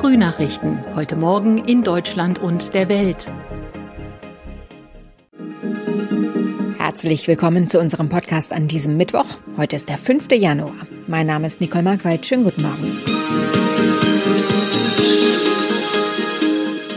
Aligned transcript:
Frühnachrichten. 0.00 0.82
Heute 0.96 1.14
Morgen 1.14 1.58
in 1.58 1.82
Deutschland 1.82 2.38
und 2.38 2.72
der 2.72 2.88
Welt. 2.88 3.30
Herzlich 6.78 7.28
willkommen 7.28 7.68
zu 7.68 7.78
unserem 7.78 8.08
Podcast 8.08 8.54
an 8.54 8.66
diesem 8.66 8.96
Mittwoch. 8.96 9.26
Heute 9.58 9.76
ist 9.76 9.90
der 9.90 9.98
5. 9.98 10.32
Januar. 10.32 10.72
Mein 11.06 11.26
Name 11.26 11.48
ist 11.48 11.60
Nicole 11.60 11.84
Markwald. 11.84 12.24
Schönen 12.24 12.44
guten 12.44 12.62
Morgen. 12.62 12.98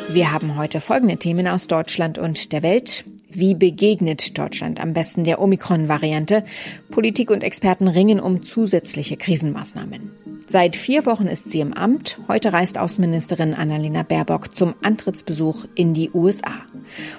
Wir 0.08 0.32
haben 0.32 0.56
heute 0.56 0.80
folgende 0.80 1.18
Themen 1.18 1.46
aus 1.50 1.68
Deutschland 1.68 2.18
und 2.18 2.54
der 2.54 2.64
Welt. 2.64 3.04
Wie 3.28 3.54
begegnet 3.54 4.38
Deutschland 4.38 4.80
am 4.80 4.94
besten 4.94 5.26
der 5.26 5.42
Omikron-Variante? 5.42 6.46
Politik 6.90 7.32
und 7.32 7.44
Experten 7.44 7.90
ringen 7.90 8.22
um 8.22 8.44
zusätzliche 8.44 9.18
Krisenmaßnahmen. 9.18 10.12
Seit 10.54 10.76
vier 10.76 11.08
Wochen 11.08 11.26
ist 11.26 11.50
sie 11.50 11.62
im 11.62 11.74
Amt. 11.74 12.20
Heute 12.28 12.54
reist 12.54 12.78
Außenministerin 12.78 13.56
Annalena 13.56 14.04
Baerbock 14.04 14.56
zum 14.56 14.75
Antrittsbesuch 14.84 15.66
in 15.74 15.96
die 15.96 16.11
USA. 16.14 16.52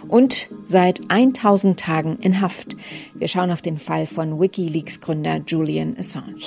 Und 0.06 0.51
seit 0.62 1.01
1000 1.11 1.80
Tagen 1.80 2.16
in 2.20 2.41
Haft. 2.41 2.77
Wir 3.12 3.27
schauen 3.27 3.51
auf 3.51 3.61
den 3.61 3.78
Fall 3.78 4.06
von 4.06 4.39
Wikileaks-Gründer 4.41 5.41
Julian 5.48 5.97
Assange. 5.98 6.45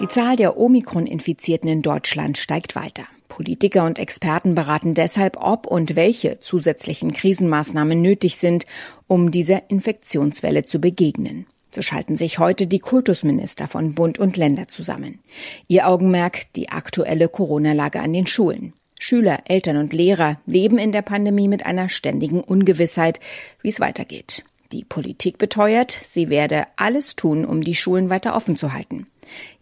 Die 0.00 0.08
Zahl 0.08 0.34
der 0.34 0.58
Omikron-Infizierten 0.58 1.68
in 1.68 1.82
Deutschland 1.82 2.36
steigt 2.36 2.74
weiter. 2.74 3.04
Politiker 3.28 3.86
und 3.86 4.00
Experten 4.00 4.56
beraten 4.56 4.94
deshalb, 4.94 5.36
ob 5.40 5.68
und 5.68 5.94
welche 5.94 6.40
zusätzlichen 6.40 7.12
Krisenmaßnahmen 7.12 8.02
nötig 8.02 8.36
sind, 8.38 8.66
um 9.06 9.30
dieser 9.30 9.70
Infektionswelle 9.70 10.64
zu 10.64 10.80
begegnen. 10.80 11.46
So 11.72 11.82
schalten 11.82 12.16
sich 12.16 12.38
heute 12.38 12.66
die 12.66 12.80
Kultusminister 12.80 13.68
von 13.68 13.94
Bund 13.94 14.18
und 14.18 14.36
Länder 14.36 14.66
zusammen. 14.68 15.20
Ihr 15.68 15.86
Augenmerk 15.86 16.52
die 16.54 16.68
aktuelle 16.68 17.28
Corona-Lage 17.28 18.00
an 18.00 18.12
den 18.12 18.26
Schulen. 18.26 18.72
Schüler, 18.98 19.40
Eltern 19.46 19.76
und 19.76 19.92
Lehrer 19.92 20.40
leben 20.46 20.78
in 20.78 20.92
der 20.92 21.02
Pandemie 21.02 21.48
mit 21.48 21.64
einer 21.64 21.88
ständigen 21.88 22.40
Ungewissheit, 22.40 23.20
wie 23.62 23.68
es 23.68 23.80
weitergeht. 23.80 24.44
Die 24.72 24.84
Politik 24.84 25.38
beteuert, 25.38 25.98
sie 26.04 26.28
werde 26.28 26.66
alles 26.76 27.16
tun, 27.16 27.44
um 27.44 27.62
die 27.62 27.74
Schulen 27.74 28.10
weiter 28.10 28.36
offen 28.36 28.56
zu 28.56 28.72
halten. 28.72 29.06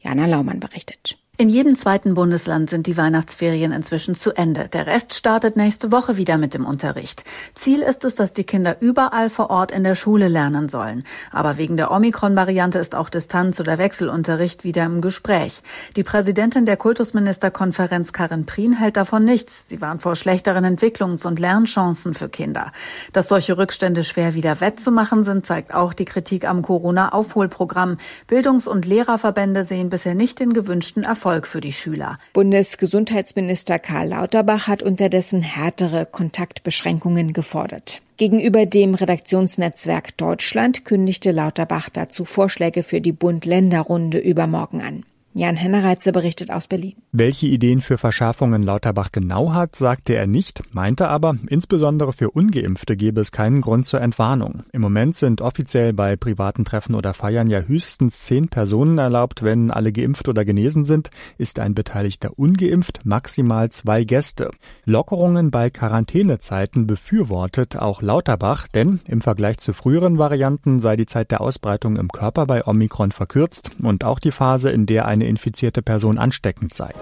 Jana 0.00 0.26
Laumann 0.26 0.60
berichtet. 0.60 1.18
In 1.40 1.48
jedem 1.48 1.76
zweiten 1.76 2.14
Bundesland 2.14 2.68
sind 2.68 2.88
die 2.88 2.96
Weihnachtsferien 2.96 3.70
inzwischen 3.70 4.16
zu 4.16 4.32
Ende. 4.32 4.68
Der 4.68 4.88
Rest 4.88 5.14
startet 5.14 5.54
nächste 5.54 5.92
Woche 5.92 6.16
wieder 6.16 6.36
mit 6.36 6.52
dem 6.52 6.66
Unterricht. 6.66 7.22
Ziel 7.54 7.80
ist 7.80 8.04
es, 8.04 8.16
dass 8.16 8.32
die 8.32 8.42
Kinder 8.42 8.78
überall 8.80 9.30
vor 9.30 9.48
Ort 9.48 9.70
in 9.70 9.84
der 9.84 9.94
Schule 9.94 10.26
lernen 10.26 10.68
sollen. 10.68 11.04
Aber 11.30 11.56
wegen 11.56 11.76
der 11.76 11.92
Omikron-Variante 11.92 12.80
ist 12.80 12.96
auch 12.96 13.08
Distanz- 13.08 13.60
oder 13.60 13.78
Wechselunterricht 13.78 14.64
wieder 14.64 14.84
im 14.84 15.00
Gespräch. 15.00 15.62
Die 15.94 16.02
Präsidentin 16.02 16.66
der 16.66 16.76
Kultusministerkonferenz 16.76 18.12
Karin 18.12 18.44
Prien 18.44 18.72
hält 18.72 18.96
davon 18.96 19.24
nichts. 19.24 19.68
Sie 19.68 19.80
warnt 19.80 20.02
vor 20.02 20.16
schlechteren 20.16 20.64
Entwicklungs- 20.64 21.24
und 21.24 21.38
Lernchancen 21.38 22.14
für 22.14 22.28
Kinder. 22.28 22.72
Dass 23.12 23.28
solche 23.28 23.56
Rückstände 23.56 24.02
schwer 24.02 24.34
wieder 24.34 24.60
wettzumachen 24.60 25.22
sind, 25.22 25.46
zeigt 25.46 25.72
auch 25.72 25.92
die 25.92 26.04
Kritik 26.04 26.48
am 26.48 26.62
Corona-Aufholprogramm. 26.62 27.98
Bildungs- 28.26 28.66
und 28.66 28.86
Lehrerverbände 28.86 29.62
sehen 29.62 29.88
bisher 29.88 30.16
nicht 30.16 30.40
den 30.40 30.52
gewünschten 30.52 31.04
Erfolg 31.04 31.27
Erfolg 31.28 31.46
für 31.46 31.60
die 31.60 31.74
Schüler. 31.74 32.18
Bundesgesundheitsminister 32.32 33.78
Karl 33.78 34.08
Lauterbach 34.08 34.66
hat 34.66 34.82
unterdessen 34.82 35.42
härtere 35.42 36.06
Kontaktbeschränkungen 36.06 37.34
gefordert. 37.34 38.00
Gegenüber 38.16 38.64
dem 38.64 38.94
Redaktionsnetzwerk 38.94 40.16
Deutschland 40.16 40.86
kündigte 40.86 41.30
Lauterbach 41.30 41.90
dazu 41.90 42.24
Vorschläge 42.24 42.82
für 42.82 43.02
die 43.02 43.12
Bund-Länder-Runde 43.12 44.18
übermorgen 44.18 44.80
an. 44.80 45.04
Jan 45.38 45.54
Hennereitze 45.54 46.10
berichtet 46.10 46.50
aus 46.50 46.66
Berlin. 46.66 46.96
Welche 47.12 47.46
Ideen 47.46 47.80
für 47.80 47.96
Verschärfungen 47.96 48.64
Lauterbach 48.64 49.12
genau 49.12 49.52
hat, 49.52 49.76
sagte 49.76 50.16
er 50.16 50.26
nicht, 50.26 50.74
meinte 50.74 51.06
aber, 51.06 51.36
insbesondere 51.46 52.12
für 52.12 52.32
Ungeimpfte 52.32 52.96
gebe 52.96 53.20
es 53.20 53.30
keinen 53.30 53.60
Grund 53.60 53.86
zur 53.86 54.00
Entwarnung. 54.00 54.64
Im 54.72 54.80
Moment 54.80 55.14
sind 55.14 55.40
offiziell 55.40 55.92
bei 55.92 56.16
privaten 56.16 56.64
Treffen 56.64 56.96
oder 56.96 57.14
Feiern 57.14 57.46
ja 57.46 57.60
höchstens 57.60 58.22
zehn 58.22 58.48
Personen 58.48 58.98
erlaubt. 58.98 59.44
Wenn 59.44 59.70
alle 59.70 59.92
geimpft 59.92 60.26
oder 60.26 60.44
genesen 60.44 60.84
sind, 60.84 61.10
ist 61.38 61.60
ein 61.60 61.72
Beteiligter 61.72 62.36
ungeimpft, 62.36 63.02
maximal 63.04 63.70
zwei 63.70 64.02
Gäste. 64.02 64.50
Lockerungen 64.86 65.52
bei 65.52 65.70
Quarantänezeiten 65.70 66.88
befürwortet 66.88 67.76
auch 67.76 68.02
Lauterbach, 68.02 68.66
denn 68.66 68.98
im 69.06 69.20
Vergleich 69.20 69.58
zu 69.58 69.72
früheren 69.72 70.18
Varianten 70.18 70.80
sei 70.80 70.96
die 70.96 71.06
Zeit 71.06 71.30
der 71.30 71.40
Ausbreitung 71.40 71.94
im 71.94 72.08
Körper 72.08 72.44
bei 72.44 72.66
Omikron 72.66 73.12
verkürzt 73.12 73.70
und 73.80 74.02
auch 74.02 74.18
die 74.18 74.32
Phase, 74.32 74.72
in 74.72 74.86
der 74.86 75.06
eine 75.06 75.27
infizierte 75.28 75.82
Person 75.82 76.18
ansteckend 76.18 76.74
sei. 76.74 76.92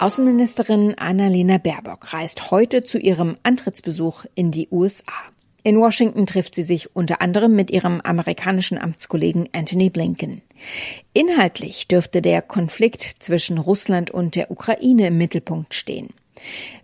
Außenministerin 0.00 0.94
Annalena 0.98 1.58
Baerbock 1.58 2.12
reist 2.12 2.50
heute 2.50 2.84
zu 2.84 2.98
ihrem 2.98 3.36
Antrittsbesuch 3.42 4.26
in 4.34 4.50
die 4.50 4.68
USA. 4.70 5.12
In 5.62 5.80
Washington 5.80 6.26
trifft 6.26 6.54
sie 6.54 6.62
sich 6.62 6.94
unter 6.94 7.22
anderem 7.22 7.56
mit 7.56 7.70
ihrem 7.70 8.02
amerikanischen 8.02 8.76
Amtskollegen 8.76 9.48
Anthony 9.52 9.88
Blinken. 9.88 10.42
Inhaltlich 11.14 11.88
dürfte 11.88 12.20
der 12.20 12.42
Konflikt 12.42 13.00
zwischen 13.20 13.56
Russland 13.56 14.10
und 14.10 14.36
der 14.36 14.50
Ukraine 14.50 15.06
im 15.06 15.16
Mittelpunkt 15.16 15.72
stehen. 15.72 16.10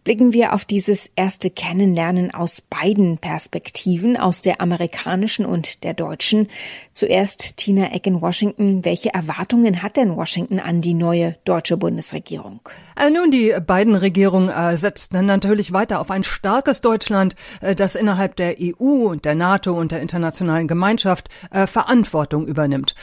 Blicken 0.03 0.33
wir 0.33 0.55
auf 0.55 0.65
dieses 0.65 1.11
erste 1.15 1.51
Kennenlernen 1.51 2.33
aus 2.33 2.63
beiden 2.63 3.19
Perspektiven, 3.19 4.17
aus 4.17 4.41
der 4.41 4.63
amerikanischen 4.63 5.45
und 5.45 5.85
der 5.85 5.93
deutschen. 5.93 6.49
Zuerst 6.95 7.59
Tina 7.59 7.93
Eck 7.93 8.07
in 8.07 8.21
Washington. 8.21 8.85
Welche 8.85 9.13
Erwartungen 9.13 9.83
hat 9.83 9.97
denn 9.97 10.17
Washington 10.17 10.59
an 10.59 10.81
die 10.81 10.95
neue 10.95 11.37
deutsche 11.45 11.77
Bundesregierung? 11.77 12.61
Äh, 12.97 13.11
nun, 13.11 13.31
die 13.31 13.55
beiden 13.67 13.95
Regierungen 13.95 14.49
äh, 14.49 14.77
setzten 14.77 15.25
natürlich 15.27 15.73
weiter 15.73 16.01
auf 16.01 16.11
ein 16.11 16.25
starkes 16.25 16.81
Deutschland, 16.81 17.37
äh, 17.61 17.75
das 17.75 17.95
innerhalb 17.95 18.37
der 18.37 18.57
EU 18.59 19.09
und 19.09 19.25
der 19.25 19.35
NATO 19.35 19.73
und 19.73 19.93
der 19.93 20.01
internationalen 20.01 20.69
Gemeinschaft 20.69 21.29
äh, 21.51 21.67
Verantwortung 21.67 22.47
übernimmt. 22.47 22.95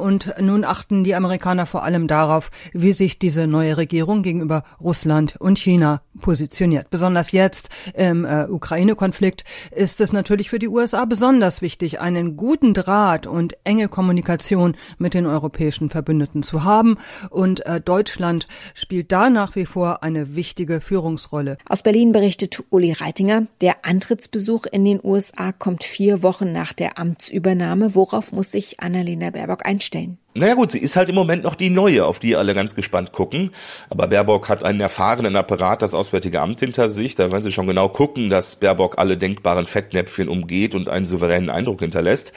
Und 0.00 0.34
nun 0.40 0.64
achten 0.64 1.04
die 1.04 1.14
Amerikaner 1.14 1.66
vor 1.66 1.84
allem 1.84 2.06
darauf, 2.06 2.50
wie 2.72 2.92
sich 2.92 3.18
diese 3.18 3.46
neue 3.46 3.76
Regierung 3.76 4.22
gegenüber 4.22 4.64
Russland 4.80 5.36
und 5.38 5.58
China 5.58 6.02
positioniert. 6.20 6.41
Besonders 6.90 7.32
jetzt 7.32 7.68
im 7.94 8.24
äh, 8.24 8.46
Ukraine-Konflikt 8.48 9.44
ist 9.70 10.00
es 10.00 10.12
natürlich 10.12 10.50
für 10.50 10.58
die 10.58 10.68
USA 10.68 11.04
besonders 11.04 11.62
wichtig, 11.62 12.00
einen 12.00 12.36
guten 12.36 12.74
Draht 12.74 13.26
und 13.26 13.54
enge 13.64 13.88
Kommunikation 13.88 14.76
mit 14.98 15.14
den 15.14 15.26
europäischen 15.26 15.90
Verbündeten 15.90 16.42
zu 16.42 16.64
haben. 16.64 16.98
Und 17.30 17.64
äh, 17.66 17.80
Deutschland 17.80 18.48
spielt 18.74 19.12
da 19.12 19.30
nach 19.30 19.56
wie 19.56 19.66
vor 19.66 20.02
eine 20.02 20.34
wichtige 20.34 20.80
Führungsrolle. 20.80 21.58
Aus 21.68 21.82
Berlin 21.82 22.12
berichtet 22.12 22.62
Uli 22.70 22.92
Reitinger, 22.92 23.46
der 23.60 23.84
Antrittsbesuch 23.84 24.66
in 24.66 24.84
den 24.84 25.00
USA 25.02 25.52
kommt 25.52 25.84
vier 25.84 26.22
Wochen 26.22 26.52
nach 26.52 26.72
der 26.72 26.98
Amtsübernahme. 26.98 27.94
Worauf 27.94 28.32
muss 28.32 28.52
sich 28.52 28.80
Annalena 28.80 29.30
Baerbock 29.30 29.66
einstellen? 29.66 30.18
Naja 30.34 30.54
gut, 30.54 30.70
sie 30.70 30.78
ist 30.78 30.96
halt 30.96 31.10
im 31.10 31.14
Moment 31.14 31.42
noch 31.42 31.54
die 31.54 31.68
Neue, 31.68 32.06
auf 32.06 32.18
die 32.18 32.36
alle 32.36 32.54
ganz 32.54 32.74
gespannt 32.74 33.12
gucken. 33.12 33.50
Aber 33.90 34.06
Baerbock 34.06 34.48
hat 34.48 34.64
einen 34.64 34.80
erfahrenen 34.80 35.36
Apparat, 35.36 35.82
das 35.82 35.92
Auswärtige 35.92 36.40
Amt 36.40 36.60
hinter 36.60 36.88
sich. 36.88 37.14
Da 37.14 37.30
werden 37.30 37.42
sie 37.42 37.52
schon 37.52 37.66
genau 37.66 37.90
gucken, 37.90 38.30
dass 38.30 38.56
Baerbock 38.56 38.96
alle 38.96 39.18
denkbaren 39.18 39.66
Fettnäpfchen 39.66 40.30
umgeht 40.30 40.74
und 40.74 40.88
einen 40.88 41.04
souveränen 41.04 41.50
Eindruck 41.50 41.80
hinterlässt. 41.80 42.32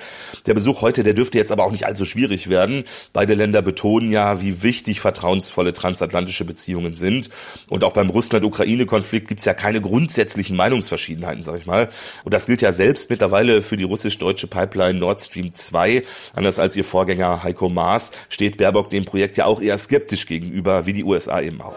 Der 0.45 0.53
Besuch 0.53 0.81
heute, 0.81 1.03
der 1.03 1.13
dürfte 1.13 1.37
jetzt 1.37 1.53
aber 1.53 1.63
auch 1.63 1.71
nicht 1.71 1.85
allzu 1.85 2.03
schwierig 2.03 2.49
werden. 2.49 2.83
Beide 3.13 3.33
Länder 3.33 3.61
betonen 3.61 4.11
ja, 4.11 4.41
wie 4.41 4.61
wichtig 4.61 4.99
vertrauensvolle 4.99 5.71
transatlantische 5.71 6.43
Beziehungen 6.43 6.95
sind. 6.95 7.29
Und 7.69 7.85
auch 7.85 7.93
beim 7.93 8.09
Russland-Ukraine-Konflikt 8.09 9.29
gibt's 9.29 9.45
ja 9.45 9.53
keine 9.53 9.79
grundsätzlichen 9.79 10.57
Meinungsverschiedenheiten, 10.57 11.43
sag 11.43 11.61
ich 11.61 11.65
mal. 11.65 11.87
Und 12.25 12.33
das 12.33 12.45
gilt 12.45 12.61
ja 12.61 12.73
selbst 12.73 13.09
mittlerweile 13.09 13.61
für 13.61 13.77
die 13.77 13.85
russisch-deutsche 13.85 14.47
Pipeline 14.47 14.99
Nord 14.99 15.21
Stream 15.21 15.55
2, 15.55 16.03
anders 16.33 16.59
als 16.59 16.75
ihr 16.75 16.83
Vorgänger 16.83 17.41
Heiko 17.41 17.69
Maas 17.69 17.84
Maß 17.85 18.11
steht 18.29 18.57
Baerbock 18.57 18.89
dem 18.89 19.05
Projekt 19.05 19.37
ja 19.37 19.45
auch 19.45 19.61
eher 19.61 19.77
skeptisch 19.77 20.25
gegenüber, 20.25 20.87
wie 20.87 20.93
die 20.93 21.03
USA 21.03 21.39
eben 21.39 21.61
auch. 21.61 21.75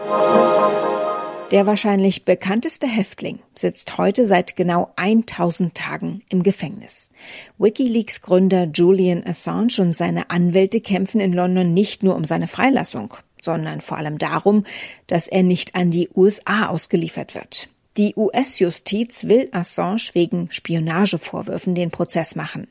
Der 1.51 1.65
wahrscheinlich 1.65 2.25
bekannteste 2.25 2.87
Häftling 2.87 3.39
sitzt 3.55 3.97
heute 3.97 4.25
seit 4.25 4.55
genau 4.55 4.91
1000 4.95 5.73
Tagen 5.75 6.21
im 6.29 6.43
Gefängnis. 6.43 7.09
Wikileaks 7.57 8.21
Gründer 8.21 8.65
Julian 8.71 9.23
Assange 9.25 9.77
und 9.79 9.97
seine 9.97 10.29
Anwälte 10.29 10.79
kämpfen 10.81 11.21
in 11.21 11.33
London 11.33 11.73
nicht 11.73 12.03
nur 12.03 12.15
um 12.15 12.23
seine 12.23 12.47
Freilassung, 12.47 13.15
sondern 13.41 13.81
vor 13.81 13.97
allem 13.97 14.17
darum, 14.19 14.63
dass 15.07 15.27
er 15.27 15.43
nicht 15.43 15.75
an 15.75 15.89
die 15.89 16.09
USA 16.15 16.67
ausgeliefert 16.67 17.33
wird. 17.33 17.69
Die 17.97 18.13
US-Justiz 18.15 19.25
will 19.25 19.49
Assange 19.51 20.09
wegen 20.13 20.49
Spionagevorwürfen 20.51 21.75
den 21.75 21.91
Prozess 21.91 22.35
machen. 22.35 22.67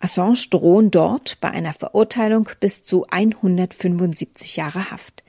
Assange 0.00 0.46
drohen 0.48 0.90
dort 0.90 1.38
bei 1.40 1.50
einer 1.50 1.72
Verurteilung 1.72 2.48
bis 2.60 2.82
zu 2.82 3.04
175 3.10 4.56
Jahre 4.56 4.90
Haft. 4.90 5.24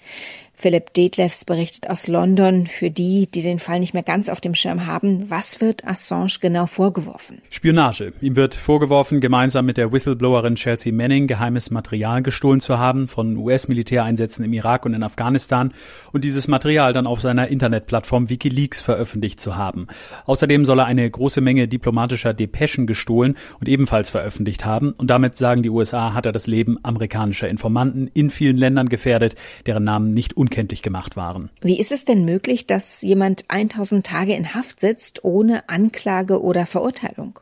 Philipp 0.61 0.93
Detlefs 0.93 1.43
berichtet 1.43 1.89
aus 1.89 2.05
London. 2.05 2.67
Für 2.67 2.91
die, 2.91 3.25
die 3.25 3.41
den 3.41 3.57
Fall 3.57 3.79
nicht 3.79 3.95
mehr 3.95 4.03
ganz 4.03 4.29
auf 4.29 4.41
dem 4.41 4.53
Schirm 4.53 4.85
haben, 4.85 5.27
was 5.31 5.59
wird 5.59 5.87
Assange 5.87 6.37
genau 6.39 6.67
vorgeworfen? 6.67 7.41
Spionage. 7.49 8.13
Ihm 8.21 8.35
wird 8.35 8.53
vorgeworfen, 8.53 9.21
gemeinsam 9.21 9.65
mit 9.65 9.77
der 9.77 9.91
Whistleblowerin 9.91 10.53
Chelsea 10.53 10.93
Manning 10.93 11.25
geheimes 11.25 11.71
Material 11.71 12.21
gestohlen 12.21 12.61
zu 12.61 12.77
haben 12.77 13.07
von 13.07 13.37
US-Militäreinsätzen 13.37 14.45
im 14.45 14.53
Irak 14.53 14.85
und 14.85 14.93
in 14.93 15.01
Afghanistan 15.01 15.73
und 16.11 16.23
dieses 16.23 16.47
Material 16.47 16.93
dann 16.93 17.07
auf 17.07 17.21
seiner 17.21 17.47
Internetplattform 17.47 18.29
Wikileaks 18.29 18.81
veröffentlicht 18.81 19.41
zu 19.41 19.55
haben. 19.55 19.87
Außerdem 20.27 20.65
soll 20.65 20.77
er 20.77 20.85
eine 20.85 21.09
große 21.09 21.41
Menge 21.41 21.67
diplomatischer 21.67 22.35
Depeschen 22.35 22.85
gestohlen 22.85 23.35
und 23.59 23.67
ebenfalls 23.67 24.11
veröffentlicht 24.11 24.63
haben 24.63 24.91
und 24.91 25.07
damit 25.09 25.33
sagen 25.33 25.63
die 25.63 25.71
USA, 25.71 26.13
hat 26.13 26.27
er 26.27 26.33
das 26.33 26.45
Leben 26.45 26.77
amerikanischer 26.83 27.49
Informanten 27.49 28.11
in 28.13 28.29
vielen 28.29 28.57
Ländern 28.57 28.89
gefährdet, 28.89 29.33
deren 29.65 29.85
Namen 29.85 30.11
nicht 30.11 30.37
unkenntlich 30.51 30.81
gemacht 30.81 31.15
waren. 31.15 31.50
Wie 31.62 31.80
ist 31.80 31.94
es 31.94 32.03
denn 32.03 32.25
möglich, 32.25 32.68
dass 32.68 33.01
jemand 33.01 33.45
1000 33.48 34.06
Tage 34.06 34.36
in 34.36 34.53
Haft 34.53 34.81
sitzt 34.81 35.24
ohne 35.24 35.69
Anklage 35.69 36.42
oder 36.42 36.65
Verurteilung? 36.65 37.39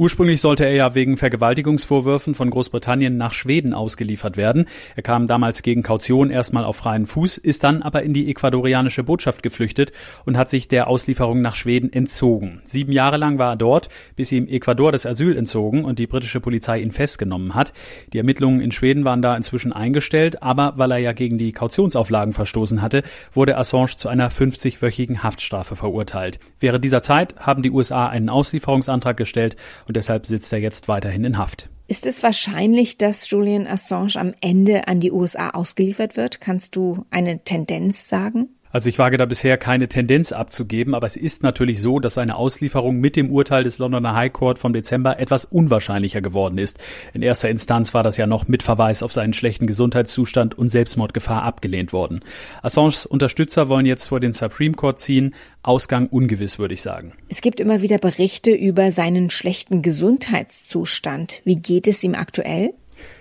Ursprünglich 0.00 0.40
sollte 0.40 0.64
er 0.64 0.72
ja 0.72 0.94
wegen 0.94 1.18
Vergewaltigungsvorwürfen 1.18 2.34
von 2.34 2.48
Großbritannien 2.48 3.18
nach 3.18 3.34
Schweden 3.34 3.74
ausgeliefert 3.74 4.38
werden. 4.38 4.64
Er 4.96 5.02
kam 5.02 5.26
damals 5.26 5.60
gegen 5.60 5.82
Kaution 5.82 6.30
erstmal 6.30 6.64
auf 6.64 6.76
freien 6.76 7.04
Fuß, 7.04 7.36
ist 7.36 7.64
dann 7.64 7.82
aber 7.82 8.02
in 8.02 8.14
die 8.14 8.30
ecuadorianische 8.30 9.04
Botschaft 9.04 9.42
geflüchtet 9.42 9.92
und 10.24 10.38
hat 10.38 10.48
sich 10.48 10.68
der 10.68 10.86
Auslieferung 10.86 11.42
nach 11.42 11.54
Schweden 11.54 11.92
entzogen. 11.92 12.62
Sieben 12.64 12.92
Jahre 12.92 13.18
lang 13.18 13.36
war 13.36 13.52
er 13.52 13.56
dort, 13.56 13.90
bis 14.16 14.32
ihm 14.32 14.48
Ecuador 14.48 14.90
das 14.90 15.04
Asyl 15.04 15.36
entzogen 15.36 15.84
und 15.84 15.98
die 15.98 16.06
britische 16.06 16.40
Polizei 16.40 16.80
ihn 16.80 16.92
festgenommen 16.92 17.54
hat. 17.54 17.74
Die 18.14 18.18
Ermittlungen 18.18 18.62
in 18.62 18.72
Schweden 18.72 19.04
waren 19.04 19.20
da 19.20 19.36
inzwischen 19.36 19.74
eingestellt, 19.74 20.42
aber 20.42 20.72
weil 20.76 20.92
er 20.92 20.98
ja 20.98 21.12
gegen 21.12 21.36
die 21.36 21.52
Kautionsauflagen 21.52 22.32
verstoßen 22.32 22.80
hatte, 22.80 23.02
wurde 23.34 23.58
Assange 23.58 23.96
zu 23.96 24.08
einer 24.08 24.30
50-wöchigen 24.30 25.22
Haftstrafe 25.22 25.76
verurteilt. 25.76 26.40
Während 26.58 26.86
dieser 26.86 27.02
Zeit 27.02 27.34
haben 27.38 27.62
die 27.62 27.70
USA 27.70 28.08
einen 28.08 28.30
Auslieferungsantrag 28.30 29.18
gestellt 29.18 29.56
und 29.90 29.96
deshalb 29.96 30.24
sitzt 30.24 30.52
er 30.52 30.60
jetzt 30.60 30.86
weiterhin 30.86 31.24
in 31.24 31.36
Haft. 31.36 31.68
Ist 31.88 32.06
es 32.06 32.22
wahrscheinlich, 32.22 32.96
dass 32.96 33.28
Julian 33.28 33.66
Assange 33.66 34.14
am 34.14 34.34
Ende 34.40 34.86
an 34.86 35.00
die 35.00 35.10
USA 35.10 35.50
ausgeliefert 35.50 36.16
wird? 36.16 36.40
Kannst 36.40 36.76
du 36.76 37.06
eine 37.10 37.42
Tendenz 37.42 38.08
sagen? 38.08 38.50
Also 38.72 38.88
ich 38.88 38.98
wage 38.98 39.16
da 39.16 39.26
bisher 39.26 39.58
keine 39.58 39.88
Tendenz 39.88 40.30
abzugeben, 40.30 40.94
aber 40.94 41.06
es 41.06 41.16
ist 41.16 41.42
natürlich 41.42 41.80
so, 41.82 41.98
dass 41.98 42.18
eine 42.18 42.36
Auslieferung 42.36 42.98
mit 42.98 43.16
dem 43.16 43.30
Urteil 43.30 43.64
des 43.64 43.78
Londoner 43.78 44.14
High 44.14 44.32
Court 44.32 44.60
vom 44.60 44.72
Dezember 44.72 45.18
etwas 45.18 45.44
unwahrscheinlicher 45.44 46.20
geworden 46.20 46.56
ist. 46.56 46.78
In 47.12 47.22
erster 47.22 47.50
Instanz 47.50 47.94
war 47.94 48.04
das 48.04 48.16
ja 48.16 48.28
noch 48.28 48.46
mit 48.46 48.62
Verweis 48.62 49.02
auf 49.02 49.12
seinen 49.12 49.32
schlechten 49.32 49.66
Gesundheitszustand 49.66 50.56
und 50.56 50.68
Selbstmordgefahr 50.68 51.42
abgelehnt 51.42 51.92
worden. 51.92 52.20
Assanges 52.62 53.06
Unterstützer 53.06 53.68
wollen 53.68 53.86
jetzt 53.86 54.06
vor 54.06 54.20
den 54.20 54.32
Supreme 54.32 54.74
Court 54.74 55.00
ziehen. 55.00 55.34
Ausgang 55.62 56.06
ungewiss, 56.06 56.58
würde 56.58 56.74
ich 56.74 56.82
sagen. 56.82 57.12
Es 57.28 57.40
gibt 57.40 57.58
immer 57.58 57.82
wieder 57.82 57.98
Berichte 57.98 58.52
über 58.52 58.92
seinen 58.92 59.30
schlechten 59.30 59.82
Gesundheitszustand. 59.82 61.42
Wie 61.44 61.56
geht 61.56 61.88
es 61.88 62.04
ihm 62.04 62.14
aktuell? 62.14 62.72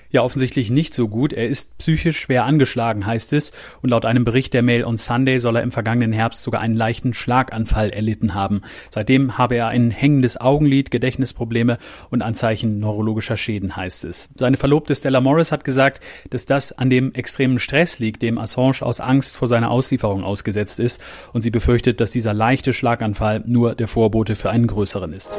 Ja 0.10 0.24
offensichtlich 0.24 0.70
nicht 0.70 0.94
so 0.94 1.08
gut. 1.08 1.34
Er 1.34 1.48
ist 1.48 1.78
psychisch 1.78 2.20
schwer 2.20 2.46
angeschlagen, 2.46 3.06
heißt 3.06 3.34
es. 3.34 3.52
Und 3.82 3.90
laut 3.90 4.06
einem 4.06 4.24
Bericht 4.24 4.54
der 4.54 4.64
Mail 4.64 4.84
on 4.84 4.98
Sunday 4.98 5.40
soll 5.40 5.56
er 5.56 5.64
im 5.64 5.72
vergangenen 5.72 6.14
Herbst 6.14 6.44
sogar 6.44 6.62
einen 6.62 6.76
leichten 6.76 7.14
Schlaganfall 7.14 7.92
erlitten 7.92 8.34
haben. 8.34 8.62
Seitdem 8.90 9.38
habe 9.38 9.56
er 9.56 9.68
ein 9.68 9.92
hängendes 9.92 10.40
Augenlid, 10.40 10.92
Gedächtnisprobleme 10.92 11.78
und 12.10 12.22
Anzeichen 12.22 12.80
neurologischer 12.80 13.38
Schäden, 13.38 13.76
heißt 13.76 14.06
es. 14.06 14.30
Seine 14.36 14.58
Verlobte 14.58 14.96
Stella 14.96 15.22
Morris 15.22 15.52
hat 15.52 15.64
gesagt, 15.64 16.04
dass 16.30 16.46
das 16.46 16.72
an 16.72 16.90
dem 16.90 17.14
extremen 17.14 17.60
Stress 17.60 18.00
liegt, 18.00 18.22
dem 18.22 18.38
Assange 18.38 18.82
aus 18.82 19.00
Angst 19.00 19.36
vor 19.36 19.48
seiner 19.48 19.72
Auslieferung 19.72 20.24
ausgesetzt 20.24 20.80
ist. 20.80 21.02
Und 21.34 21.42
sie 21.42 21.52
befürchtet, 21.52 22.02
dass 22.02 22.12
dieser 22.12 22.34
leichte 22.34 22.74
Schlaganfall 22.74 23.44
nur 23.46 23.76
der 23.76 23.88
Vorbote 23.88 24.36
für 24.36 24.50
einen 24.50 24.68
größeren 24.68 25.14
ist. 25.14 25.38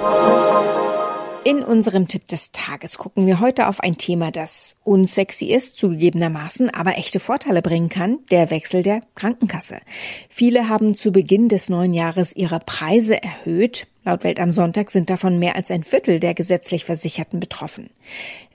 In 1.43 1.63
unserem 1.63 2.07
Tipp 2.07 2.29
des 2.29 2.53
Tages 2.53 2.99
gucken 2.99 3.27
wir 3.27 3.41
heute 3.41 3.67
auf 3.69 3.81
ein 3.81 3.97
Thema, 3.97 4.31
das 4.31 4.77
unsexy 4.85 5.47
ist, 5.47 5.79
zugegebenermaßen, 5.79 6.69
aber 6.69 6.99
echte 6.99 7.19
Vorteile 7.19 7.63
bringen 7.63 7.89
kann, 7.89 8.19
der 8.31 8.51
Wechsel 8.51 8.83
der 8.83 9.01
Krankenkasse. 9.15 9.79
Viele 10.29 10.69
haben 10.69 10.95
zu 10.95 11.13
Beginn 11.13 11.49
des 11.49 11.71
neuen 11.71 11.95
Jahres 11.95 12.37
ihre 12.37 12.61
Preise 12.61 13.23
erhöht. 13.23 13.87
Laut 14.05 14.23
Welt 14.23 14.39
am 14.39 14.51
Sonntag 14.51 14.91
sind 14.91 15.09
davon 15.09 15.39
mehr 15.39 15.57
als 15.57 15.71
ein 15.71 15.83
Viertel 15.83 16.21
der 16.21 16.35
gesetzlich 16.35 16.85
Versicherten 16.85 17.41
betroffen. 17.41 17.89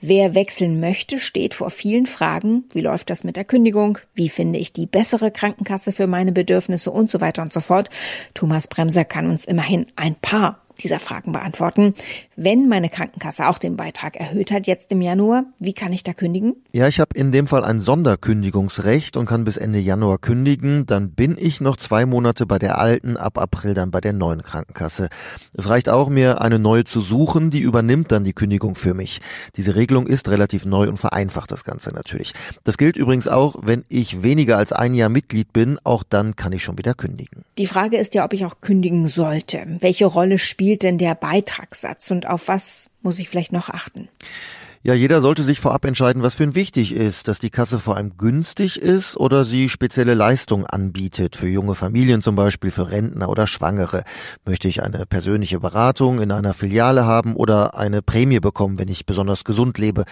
Wer 0.00 0.36
wechseln 0.36 0.78
möchte, 0.78 1.18
steht 1.18 1.54
vor 1.54 1.70
vielen 1.70 2.06
Fragen. 2.06 2.66
Wie 2.70 2.82
läuft 2.82 3.10
das 3.10 3.24
mit 3.24 3.34
der 3.34 3.44
Kündigung? 3.44 3.98
Wie 4.14 4.28
finde 4.28 4.60
ich 4.60 4.72
die 4.72 4.86
bessere 4.86 5.32
Krankenkasse 5.32 5.90
für 5.90 6.06
meine 6.06 6.30
Bedürfnisse 6.30 6.92
und 6.92 7.10
so 7.10 7.20
weiter 7.20 7.42
und 7.42 7.52
so 7.52 7.60
fort? 7.60 7.90
Thomas 8.34 8.68
Bremser 8.68 9.04
kann 9.04 9.28
uns 9.28 9.44
immerhin 9.44 9.86
ein 9.96 10.14
paar 10.14 10.60
dieser 10.82 11.00
Fragen 11.00 11.32
beantworten. 11.32 11.94
Wenn 12.38 12.68
meine 12.68 12.90
Krankenkasse 12.90 13.48
auch 13.48 13.56
den 13.56 13.78
Beitrag 13.78 14.14
erhöht 14.14 14.50
hat 14.50 14.66
jetzt 14.66 14.92
im 14.92 15.00
Januar, 15.00 15.44
wie 15.58 15.72
kann 15.72 15.94
ich 15.94 16.04
da 16.04 16.12
kündigen? 16.12 16.54
Ja, 16.70 16.86
ich 16.86 17.00
habe 17.00 17.16
in 17.16 17.32
dem 17.32 17.46
Fall 17.46 17.64
ein 17.64 17.80
Sonderkündigungsrecht 17.80 19.16
und 19.16 19.24
kann 19.24 19.44
bis 19.44 19.56
Ende 19.56 19.78
Januar 19.78 20.18
kündigen. 20.18 20.84
Dann 20.84 21.12
bin 21.12 21.38
ich 21.38 21.62
noch 21.62 21.78
zwei 21.78 22.04
Monate 22.04 22.44
bei 22.44 22.58
der 22.58 22.76
alten, 22.76 23.16
ab 23.16 23.38
April 23.38 23.72
dann 23.72 23.90
bei 23.90 24.02
der 24.02 24.12
neuen 24.12 24.42
Krankenkasse. 24.42 25.08
Es 25.54 25.66
reicht 25.66 25.88
auch, 25.88 26.10
mir 26.10 26.42
eine 26.42 26.58
neue 26.58 26.84
zu 26.84 27.00
suchen, 27.00 27.48
die 27.48 27.60
übernimmt 27.60 28.12
dann 28.12 28.22
die 28.22 28.34
Kündigung 28.34 28.74
für 28.74 28.92
mich. 28.92 29.22
Diese 29.56 29.74
Regelung 29.74 30.06
ist 30.06 30.28
relativ 30.28 30.66
neu 30.66 30.90
und 30.90 30.98
vereinfacht 30.98 31.50
das 31.50 31.64
Ganze 31.64 31.88
natürlich. 31.94 32.34
Das 32.64 32.76
gilt 32.76 32.98
übrigens 32.98 33.28
auch, 33.28 33.56
wenn 33.62 33.86
ich 33.88 34.22
weniger 34.22 34.58
als 34.58 34.74
ein 34.74 34.92
Jahr 34.92 35.08
Mitglied 35.08 35.54
bin, 35.54 35.78
auch 35.84 36.02
dann 36.02 36.36
kann 36.36 36.52
ich 36.52 36.62
schon 36.62 36.76
wieder 36.76 36.92
kündigen. 36.92 37.46
Die 37.56 37.66
Frage 37.66 37.96
ist 37.96 38.14
ja, 38.14 38.26
ob 38.26 38.34
ich 38.34 38.44
auch 38.44 38.60
kündigen 38.60 39.08
sollte. 39.08 39.78
Welche 39.80 40.04
Rolle 40.04 40.36
spielt 40.36 40.82
denn 40.82 40.98
der 40.98 41.14
Beitragssatz 41.14 42.10
und 42.10 42.25
auf 42.26 42.48
was 42.48 42.90
muss 43.02 43.18
ich 43.18 43.28
vielleicht 43.28 43.52
noch 43.52 43.70
achten? 43.70 44.08
Ja, 44.86 44.94
jeder 44.94 45.20
sollte 45.20 45.42
sich 45.42 45.58
vorab 45.58 45.84
entscheiden, 45.84 46.22
was 46.22 46.36
für 46.36 46.44
ihn 46.44 46.54
wichtig 46.54 46.92
ist, 46.92 47.26
dass 47.26 47.40
die 47.40 47.50
Kasse 47.50 47.80
vor 47.80 47.96
allem 47.96 48.16
günstig 48.18 48.80
ist 48.80 49.16
oder 49.16 49.44
sie 49.44 49.68
spezielle 49.68 50.14
Leistungen 50.14 50.64
anbietet, 50.64 51.34
für 51.34 51.48
junge 51.48 51.74
Familien 51.74 52.22
zum 52.22 52.36
Beispiel, 52.36 52.70
für 52.70 52.88
Rentner 52.88 53.28
oder 53.28 53.48
Schwangere. 53.48 54.04
Möchte 54.44 54.68
ich 54.68 54.84
eine 54.84 55.04
persönliche 55.04 55.58
Beratung 55.58 56.20
in 56.20 56.30
einer 56.30 56.54
Filiale 56.54 57.04
haben 57.04 57.34
oder 57.34 57.76
eine 57.76 58.00
Prämie 58.00 58.38
bekommen, 58.38 58.78
wenn 58.78 58.86
ich 58.86 59.06
besonders 59.06 59.42
gesund 59.42 59.76
lebe? 59.78 60.04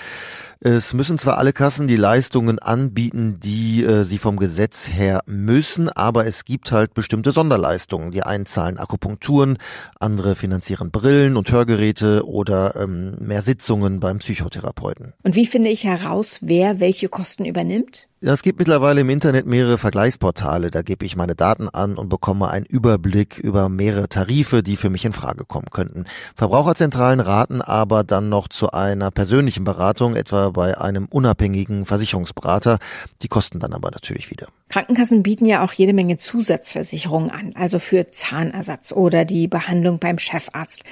Es 0.66 0.94
müssen 0.94 1.18
zwar 1.18 1.36
alle 1.36 1.52
Kassen 1.52 1.88
die 1.88 1.96
Leistungen 1.96 2.58
anbieten, 2.58 3.38
die 3.38 3.84
äh, 3.84 4.04
sie 4.04 4.16
vom 4.16 4.38
Gesetz 4.38 4.88
her 4.88 5.20
müssen, 5.26 5.90
aber 5.90 6.24
es 6.24 6.46
gibt 6.46 6.72
halt 6.72 6.94
bestimmte 6.94 7.32
Sonderleistungen. 7.32 8.12
Die 8.12 8.22
einen 8.22 8.46
zahlen 8.46 8.78
Akupunkturen, 8.78 9.58
andere 10.00 10.34
finanzieren 10.34 10.90
Brillen 10.90 11.36
und 11.36 11.52
Hörgeräte 11.52 12.26
oder 12.26 12.76
ähm, 12.76 13.14
mehr 13.20 13.42
Sitzungen 13.42 14.00
beim 14.00 14.20
Psychotherapeuten. 14.20 15.12
Und 15.22 15.36
wie 15.36 15.44
finde 15.44 15.68
ich 15.68 15.84
heraus, 15.84 16.38
wer 16.40 16.80
welche 16.80 17.10
Kosten 17.10 17.44
übernimmt? 17.44 18.08
Es 18.26 18.42
gibt 18.42 18.58
mittlerweile 18.58 19.02
im 19.02 19.10
Internet 19.10 19.44
mehrere 19.44 19.76
Vergleichsportale. 19.76 20.70
Da 20.70 20.80
gebe 20.80 21.04
ich 21.04 21.14
meine 21.14 21.34
Daten 21.34 21.68
an 21.68 21.98
und 21.98 22.08
bekomme 22.08 22.48
einen 22.48 22.64
Überblick 22.64 23.36
über 23.36 23.68
mehrere 23.68 24.08
Tarife, 24.08 24.62
die 24.62 24.76
für 24.76 24.88
mich 24.88 25.04
in 25.04 25.12
Frage 25.12 25.44
kommen 25.44 25.68
könnten. 25.70 26.06
Verbraucherzentralen 26.34 27.20
raten 27.20 27.60
aber 27.60 28.02
dann 28.02 28.30
noch 28.30 28.48
zu 28.48 28.70
einer 28.70 29.10
persönlichen 29.10 29.64
Beratung, 29.64 30.16
etwa 30.16 30.48
bei 30.48 30.78
einem 30.78 31.04
unabhängigen 31.04 31.84
Versicherungsberater. 31.84 32.78
Die 33.20 33.28
kosten 33.28 33.60
dann 33.60 33.74
aber 33.74 33.90
natürlich 33.90 34.30
wieder. 34.30 34.48
Krankenkassen 34.70 35.22
bieten 35.22 35.44
ja 35.44 35.62
auch 35.62 35.74
jede 35.74 35.92
Menge 35.92 36.16
Zusatzversicherungen 36.16 37.28
an, 37.30 37.52
also 37.56 37.78
für 37.78 38.10
Zahnersatz 38.10 38.92
oder 38.92 39.26
die 39.26 39.48
Behandlung 39.48 39.98
beim 39.98 40.18
Chefarzt. 40.18 40.82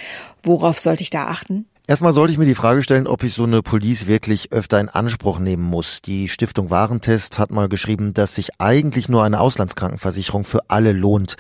Worauf 0.43 0.79
sollte 0.79 1.03
ich 1.03 1.09
da 1.09 1.29
achten? 1.29 1.65
Erstmal 1.89 2.13
sollte 2.13 2.33
ich 2.33 2.39
mir 2.39 2.47
die 2.47 2.55
Frage 2.55 2.85
stellen, 2.85 3.09
ob 3.09 3.25
ich 3.25 3.35
so 3.35 3.43
eine 3.43 3.61
Police 3.61 4.07
wirklich 4.07 4.53
öfter 4.53 4.79
in 4.79 4.89
Anspruch 4.89 5.41
nehmen 5.41 5.65
muss. 5.65 6.01
Die 6.01 6.29
Stiftung 6.29 6.71
Warentest 6.71 7.41
hat 7.41 7.51
mal 7.51 7.69
geschrieben, 7.69 8.15
dass 8.15 8.37
sich 8.37 8.61
eigentlich 8.61 9.09
nur 9.09 9.25
eine 9.25 9.41
Auslandskrankenversicherung 9.41 10.45
für 10.45 10.61
alle 10.69 10.93
lohnt, 10.93 11.35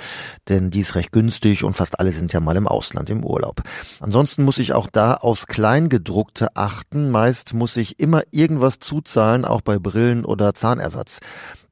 denn 0.49 0.71
die 0.73 0.81
ist 0.81 0.97
recht 0.97 1.13
günstig 1.13 1.63
und 1.63 1.75
fast 1.75 2.01
alle 2.01 2.11
sind 2.11 2.33
ja 2.33 2.41
mal 2.41 2.57
im 2.57 2.67
Ausland 2.67 3.09
im 3.09 3.25
Urlaub. 3.25 3.63
Ansonsten 4.01 4.43
muss 4.43 4.59
ich 4.59 4.73
auch 4.73 4.89
da 4.91 5.15
aufs 5.15 5.47
Kleingedruckte 5.47 6.57
achten. 6.57 7.13
Meist 7.13 7.55
muss 7.55 7.77
ich 7.77 8.01
immer 8.01 8.23
irgendwas 8.33 8.81
zuzahlen, 8.81 9.45
auch 9.45 9.61
bei 9.61 9.79
Brillen 9.79 10.25
oder 10.25 10.55
Zahnersatz. 10.55 11.21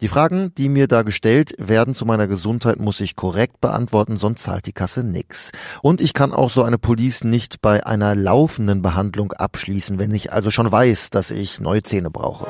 Die 0.00 0.08
Fragen, 0.08 0.54
die 0.56 0.70
mir 0.70 0.88
da 0.88 1.02
gestellt 1.02 1.52
werden 1.58 1.92
zu 1.92 2.06
meiner 2.06 2.26
Gesundheit, 2.26 2.80
muss 2.80 3.02
ich 3.02 3.16
korrekt 3.16 3.60
beantworten, 3.60 4.16
sonst 4.16 4.42
zahlt 4.42 4.64
die 4.64 4.72
Kasse 4.72 5.04
nix. 5.04 5.52
Und 5.82 6.00
ich 6.00 6.14
kann 6.14 6.32
auch 6.32 6.48
so 6.48 6.62
eine 6.62 6.78
Police 6.78 7.22
nicht 7.22 7.60
bei 7.60 7.84
einer 7.84 8.14
laufenden 8.14 8.80
Behandlung 8.80 9.32
abschließen, 9.32 9.98
wenn 9.98 10.14
ich 10.14 10.32
also 10.32 10.50
schon 10.50 10.72
weiß, 10.72 11.10
dass 11.10 11.30
ich 11.30 11.60
neue 11.60 11.82
Zähne 11.82 12.10
brauche. 12.10 12.46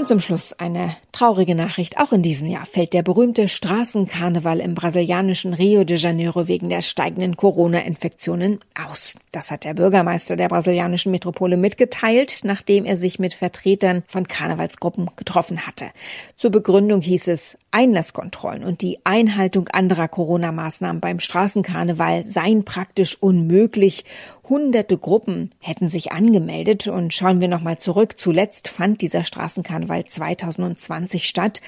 Und 0.00 0.08
zum 0.08 0.20
Schluss 0.20 0.54
eine 0.54 0.96
traurige 1.12 1.54
Nachricht. 1.54 1.98
Auch 1.98 2.14
in 2.14 2.22
diesem 2.22 2.48
Jahr 2.48 2.64
fällt 2.64 2.94
der 2.94 3.02
berühmte 3.02 3.48
Straßenkarneval 3.48 4.58
im 4.60 4.74
brasilianischen 4.74 5.52
Rio 5.52 5.84
de 5.84 5.98
Janeiro 5.98 6.48
wegen 6.48 6.70
der 6.70 6.80
steigenden 6.80 7.36
Corona-Infektionen 7.36 8.60
aus. 8.82 9.16
Das 9.30 9.50
hat 9.50 9.64
der 9.64 9.74
Bürgermeister 9.74 10.36
der 10.36 10.48
brasilianischen 10.48 11.12
Metropole 11.12 11.58
mitgeteilt, 11.58 12.40
nachdem 12.44 12.86
er 12.86 12.96
sich 12.96 13.18
mit 13.18 13.34
Vertretern 13.34 14.02
von 14.08 14.26
Karnevalsgruppen 14.26 15.10
getroffen 15.16 15.66
hatte. 15.66 15.90
Zur 16.34 16.50
Begründung 16.50 17.02
hieß 17.02 17.28
es, 17.28 17.58
Einlasskontrollen 17.72 18.64
und 18.64 18.80
die 18.82 18.98
Einhaltung 19.04 19.68
anderer 19.68 20.08
Corona-Maßnahmen 20.08 21.00
beim 21.00 21.20
Straßenkarneval 21.20 22.24
seien 22.24 22.64
praktisch 22.64 23.16
unmöglich. 23.20 24.04
Hunderte 24.48 24.98
Gruppen 24.98 25.52
hätten 25.60 25.88
sich 25.88 26.12
angemeldet 26.12 26.88
und 26.88 27.14
schauen 27.14 27.40
wir 27.40 27.48
nochmal 27.48 27.78
zurück. 27.78 28.18
Zuletzt 28.18 28.68
fand 28.68 29.00
dieser 29.00 29.24
Straßenkarneval 29.24 30.04
2020 30.04 31.26
statt. 31.26 31.60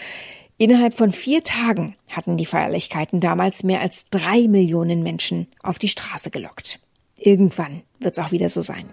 Innerhalb 0.59 0.95
von 0.95 1.13
vier 1.13 1.43
Tagen 1.45 1.97
hatten 2.09 2.37
die 2.37 2.47
Feierlichkeiten 2.47 3.21
damals 3.21 3.63
mehr 3.63 3.81
als 3.81 4.07
drei 4.11 4.47
Millionen 4.49 5.03
Menschen 5.03 5.49
auf 5.63 5.79
die 5.79 5.89
Straße 5.89 6.31
gelockt. 6.31 6.79
Irgendwann 7.19 7.83
wird 8.01 8.19
es 8.19 8.25
auch 8.25 8.33
wieder 8.33 8.49
so 8.49 8.63
sein. 8.63 8.85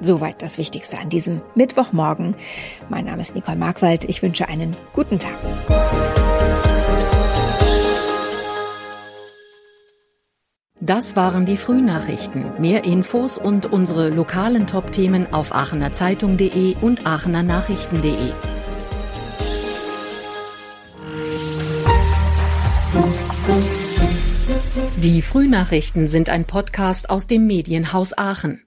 Soweit 0.00 0.42
das 0.42 0.58
Wichtigste 0.58 0.98
an 0.98 1.08
diesem 1.08 1.40
Mittwochmorgen. 1.54 2.34
Mein 2.88 3.06
Name 3.06 3.22
ist 3.22 3.34
Nicole 3.34 3.56
Markwald. 3.56 4.04
Ich 4.04 4.22
wünsche 4.22 4.48
einen 4.48 4.76
guten 4.92 5.18
Tag. 5.18 5.38
Das 10.80 11.16
waren 11.16 11.46
die 11.46 11.56
Frühnachrichten. 11.56 12.60
Mehr 12.60 12.84
Infos 12.84 13.38
und 13.38 13.64
unsere 13.64 14.10
lokalen 14.10 14.66
Top-Themen 14.66 15.32
auf 15.32 15.54
aachenerzeitung.de 15.54 16.76
und 16.82 17.06
aachenernachrichten.de. 17.06 18.32
Die 24.98 25.22
Frühnachrichten 25.22 26.08
sind 26.08 26.28
ein 26.28 26.44
Podcast 26.44 27.08
aus 27.08 27.26
dem 27.26 27.46
Medienhaus 27.46 28.16
Aachen. 28.18 28.65